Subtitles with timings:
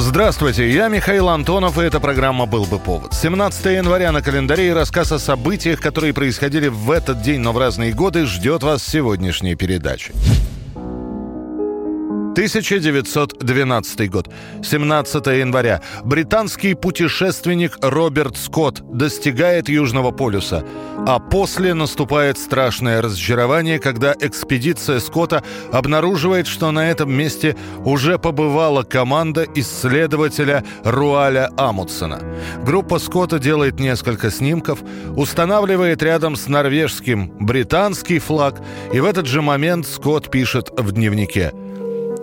[0.00, 3.12] Здравствуйте, я Михаил Антонов, и эта программа «Был бы повод».
[3.12, 7.58] 17 января на календаре и рассказ о событиях, которые происходили в этот день, но в
[7.58, 10.14] разные годы, ждет вас сегодняшней передачи.
[12.40, 14.30] 1912 год,
[14.62, 15.82] 17 января.
[16.04, 20.64] Британский путешественник Роберт Скотт достигает Южного полюса.
[21.06, 28.84] А после наступает страшное разочарование, когда экспедиция Скотта обнаруживает, что на этом месте уже побывала
[28.84, 32.22] команда исследователя Руаля Амутсона.
[32.64, 34.78] Группа Скотта делает несколько снимков,
[35.14, 38.62] устанавливает рядом с норвежским британский флаг,
[38.94, 41.52] и в этот же момент Скотт пишет в дневнике–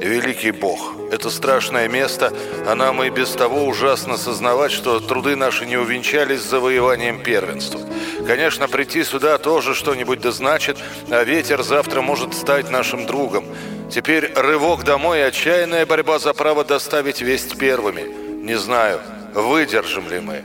[0.00, 2.32] Великий Бог, это страшное место,
[2.66, 7.80] а нам и без того ужасно сознавать, что труды наши не увенчались завоеванием первенства.
[8.26, 10.76] Конечно, прийти сюда тоже что-нибудь да значит,
[11.10, 13.46] а ветер завтра может стать нашим другом.
[13.90, 18.02] Теперь рывок домой и отчаянная борьба за право доставить весть первыми.
[18.44, 19.00] Не знаю,
[19.34, 20.44] выдержим ли мы.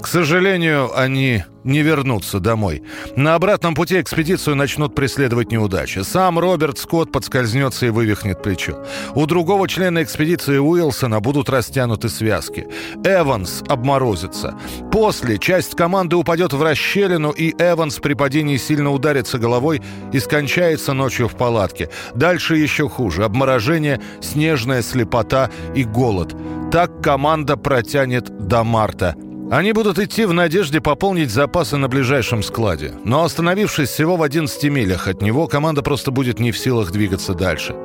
[0.00, 2.82] К сожалению, они не вернутся домой.
[3.16, 5.98] На обратном пути экспедицию начнут преследовать неудачи.
[6.04, 8.84] Сам Роберт Скотт подскользнется и вывихнет плечо.
[9.14, 12.68] У другого члена экспедиции Уилсона будут растянуты связки.
[13.04, 14.54] Эванс обморозится.
[14.92, 20.92] После часть команды упадет в расщелину, и Эванс при падении сильно ударится головой и скончается
[20.92, 21.90] ночью в палатке.
[22.14, 23.24] Дальше еще хуже.
[23.24, 26.36] Обморожение, снежная слепота и голод.
[26.70, 29.16] Так команда протянет до марта.
[29.48, 32.94] Они будут идти в надежде пополнить запасы на ближайшем складе.
[33.04, 37.32] Но остановившись всего в 11 милях от него, команда просто будет не в силах двигаться
[37.32, 37.76] дальше.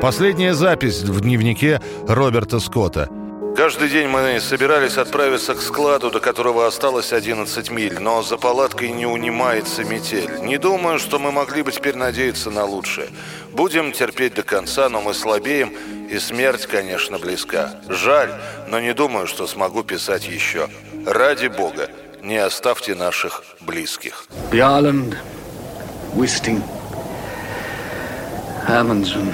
[0.00, 3.10] Последняя запись в дневнике Роберта Скотта.
[3.54, 8.90] Каждый день мы собирались отправиться к складу, до которого осталось 11 миль, но за палаткой
[8.90, 10.30] не унимается метель.
[10.42, 13.08] Не думаю, что мы могли бы теперь надеяться на лучшее.
[13.52, 15.72] Будем терпеть до конца, но мы слабеем,
[16.10, 17.70] и смерть, конечно, близка.
[17.88, 18.32] Жаль,
[18.66, 20.68] но не думаю, что смогу писать еще.
[21.06, 21.88] Ради Бога,
[22.20, 24.26] не оставьте наших близких.
[24.50, 25.16] Bjarland,
[26.14, 26.62] Wisting,
[28.66, 29.32] Amundsen.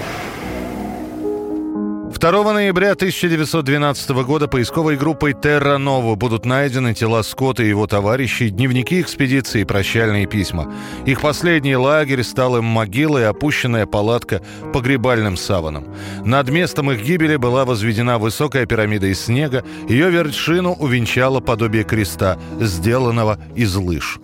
[2.19, 8.49] 2 ноября 1912 года поисковой группой Терра Нова будут найдены тела Скотта и его товарищей,
[8.49, 10.72] дневники экспедиции и прощальные письма.
[11.05, 14.41] Их последний лагерь стал им могилой, опущенная палатка
[14.72, 15.88] погребальным саваном.
[16.25, 22.38] Над местом их гибели была возведена высокая пирамида из снега, ее вершину увенчало подобие креста,
[22.59, 24.21] сделанного из лыж.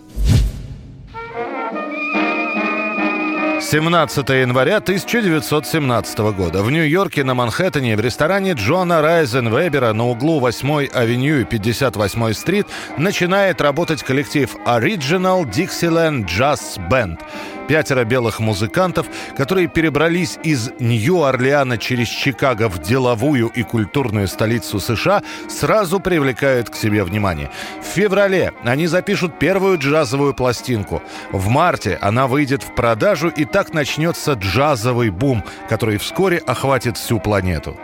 [3.62, 6.62] 17 января 1917 года.
[6.64, 12.66] В Нью-Йорке на Манхэттене в ресторане Джона Райзенвебера на углу 8-й авеню и 58-й стрит
[12.98, 17.20] начинает работать коллектив Original Dixieland Jazz Band.
[17.68, 19.06] Пятеро белых музыкантов,
[19.36, 26.74] которые перебрались из Нью-Орлеана через Чикаго в деловую и культурную столицу США, сразу привлекают к
[26.74, 27.50] себе внимание.
[27.80, 31.02] В феврале они запишут первую джазовую пластинку.
[31.30, 37.20] В марте она выйдет в продажу, и так начнется джазовый бум, который вскоре охватит всю
[37.20, 37.76] планету.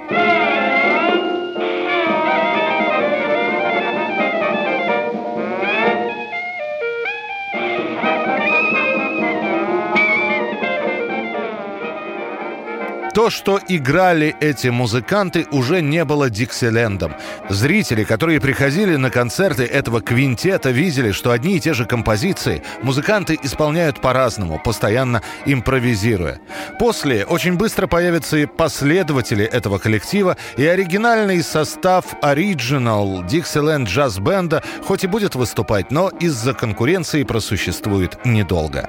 [13.15, 17.15] То, что играли эти музыканты, уже не было Диксилендом.
[17.49, 23.39] Зрители, которые приходили на концерты этого квинтета, видели, что одни и те же композиции музыканты
[23.43, 26.39] исполняют по-разному, постоянно импровизируя.
[26.79, 34.63] После очень быстро появятся и последователи этого коллектива, и оригинальный состав Original Dixieland Jazz Band
[34.85, 38.89] хоть и будет выступать, но из-за конкуренции просуществует недолго.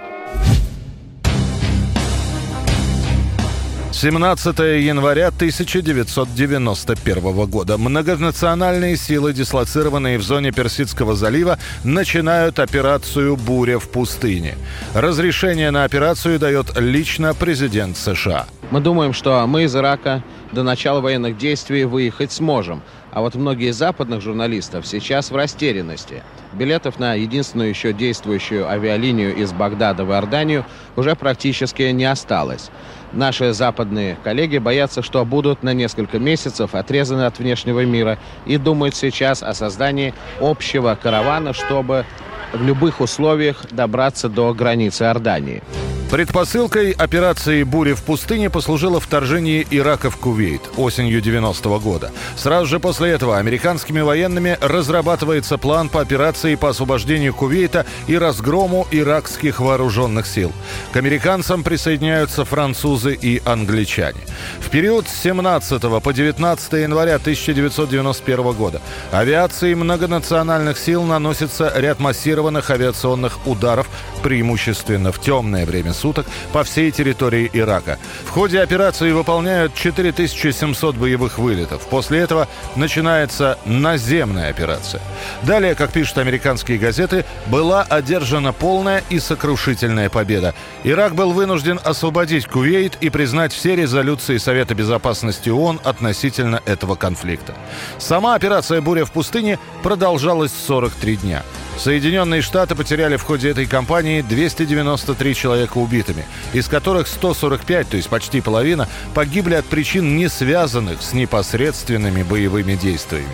[4.01, 7.77] 17 января 1991 года.
[7.77, 14.55] Многонациональные силы, дислоцированные в зоне Персидского залива, начинают операцию «Буря в пустыне».
[14.93, 18.45] Разрешение на операцию дает лично президент США.
[18.71, 20.23] Мы думаем, что мы из Ирака
[20.53, 22.81] до начала военных действий выехать сможем.
[23.11, 26.23] А вот многие западных журналистов сейчас в растерянности.
[26.53, 30.65] Билетов на единственную еще действующую авиалинию из Багдада в Иорданию
[30.95, 32.69] уже практически не осталось.
[33.11, 38.95] Наши западные коллеги боятся, что будут на несколько месяцев отрезаны от внешнего мира и думают
[38.95, 42.05] сейчас о создании общего каравана, чтобы
[42.53, 45.63] в любых условиях добраться до границы Иордании.
[46.09, 52.11] Предпосылкой операции «Буря в пустыне» послужило вторжение Ирака в Кувейт осенью 90 -го года.
[52.35, 58.87] Сразу же после этого американскими военными разрабатывается план по операции по освобождению Кувейта и разгрому
[58.89, 60.51] иракских вооруженных сил.
[60.93, 64.21] К американцам присоединяются французы и англичане.
[64.61, 68.81] В период с 17 по 19 января 1991 года
[69.11, 73.87] авиацией многонациональных сил наносится ряд массированных авиационных ударов,
[74.23, 77.99] преимущественно в темное время суток по всей территории Ирака.
[78.25, 81.81] В ходе операции выполняют 4700 боевых вылетов.
[81.89, 85.01] После этого начинается наземная операция.
[85.43, 90.53] Далее, как пишут американские газеты, была одержана полная и сокрушительная победа.
[90.83, 97.53] Ирак был вынужден освободить Кувейт и признать все резолюции Совета Безопасности ООН относительно этого конфликта.
[97.97, 101.43] Сама операция «Буря в пустыне» продолжалась 43 дня.
[101.77, 108.09] Соединенные Штаты потеряли в ходе этой кампании 293 человека убитыми, из которых 145, то есть
[108.09, 113.29] почти половина, погибли от причин, не связанных с непосредственными боевыми действиями.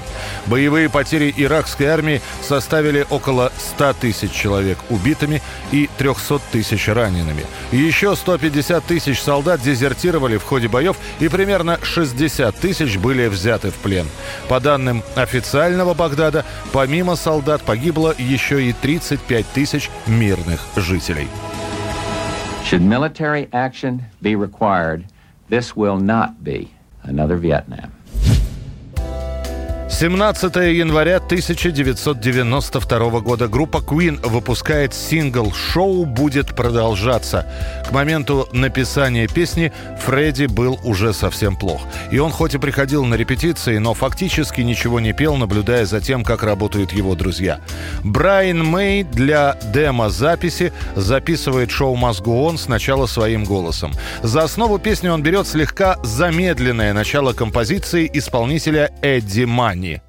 [0.45, 5.41] Боевые потери иракской армии составили около 100 тысяч человек убитыми
[5.71, 7.45] и 300 тысяч ранеными.
[7.71, 13.75] Еще 150 тысяч солдат дезертировали в ходе боев и примерно 60 тысяч были взяты в
[13.75, 14.07] плен.
[14.47, 21.27] По данным официального Багдада, помимо солдат погибло еще и 35 тысяч мирных жителей.
[22.65, 25.05] Should military action be required,
[25.49, 26.71] this will not be
[27.03, 27.91] another Vietnam.
[29.87, 37.45] 17 января 1992 года группа Queen выпускает сингл «Шоу будет продолжаться».
[37.87, 39.71] К моменту написания песни
[40.05, 41.81] Фредди был уже совсем плох.
[42.11, 46.23] И он хоть и приходил на репетиции, но фактически ничего не пел, наблюдая за тем,
[46.23, 47.59] как работают его друзья.
[48.03, 53.93] Брайан Мэй для демо-записи записывает шоу «Мозгу он» сначала своим голосом.
[54.23, 60.01] За основу песни он берет слегка замедленное начало композиции исполнителя Эдди Мани.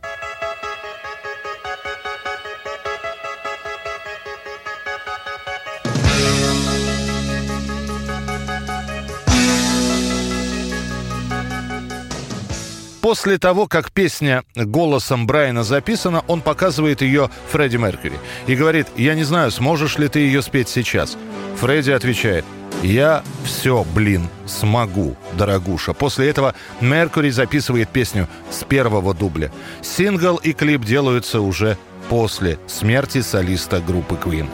[13.07, 18.19] После того, как песня голосом Брайана записана, он показывает ее Фредди Меркьюри
[18.49, 21.17] и говорит, я не знаю, сможешь ли ты ее спеть сейчас.
[21.61, 22.45] Фредди отвечает,
[22.83, 25.93] я все, блин, смогу, дорогуша.
[25.93, 29.53] После этого Меркьюри записывает песню с первого дубля.
[29.83, 31.79] Сингл и клип делаются уже
[32.09, 34.49] после смерти солиста группы Queen.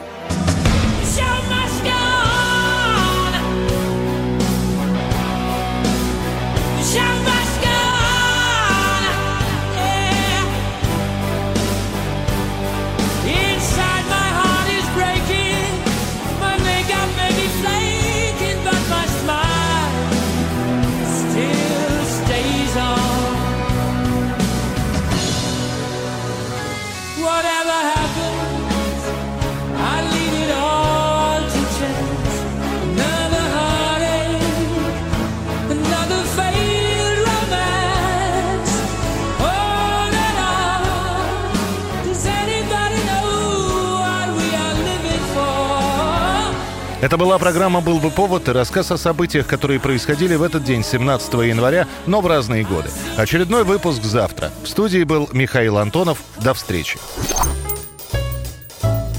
[47.03, 50.85] Это была программа «Был бы повод» и рассказ о событиях, которые происходили в этот день,
[50.85, 52.91] 17 января, но в разные годы.
[53.17, 54.53] Очередной выпуск завтра.
[54.63, 56.19] В студии был Михаил Антонов.
[56.41, 56.97] До встречи.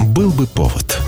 [0.01, 0.99] «Был бы повод»